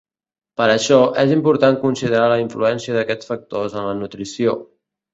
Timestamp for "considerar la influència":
1.85-2.99